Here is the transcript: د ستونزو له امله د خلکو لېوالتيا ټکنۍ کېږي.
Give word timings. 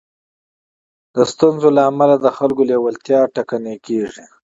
د 1.15 1.17
ستونزو 1.31 1.67
له 1.77 1.81
امله 1.91 2.15
د 2.19 2.27
خلکو 2.37 2.61
لېوالتيا 2.69 3.19
ټکنۍ 3.35 3.75
کېږي. 3.87 4.25